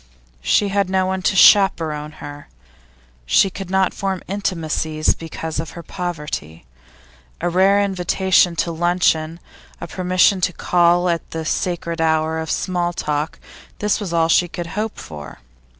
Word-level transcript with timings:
She 0.41 0.69
had 0.69 0.89
no 0.89 1.05
one 1.05 1.21
to 1.21 1.35
chaperon 1.35 2.13
her; 2.13 2.47
she 3.27 3.51
could 3.51 3.69
not 3.69 3.93
form 3.93 4.23
intimacies 4.27 5.13
because 5.13 5.59
of 5.59 5.77
her 5.77 5.83
poverty. 5.83 6.65
A 7.39 7.47
rare 7.49 7.79
invitation 7.79 8.55
to 8.55 8.71
luncheon, 8.71 9.39
a 9.79 9.85
permission 9.87 10.41
to 10.41 10.53
call 10.53 11.07
at 11.07 11.29
the 11.29 11.45
sacred 11.45 12.01
hour 12.01 12.39
of 12.39 12.49
small 12.49 12.93
talk 12.93 13.37
this 13.77 13.99
was 13.99 14.11
all 14.11 14.27
she 14.27 14.47
could 14.47 14.69
hope 14.73 14.97
for. 14.97 15.37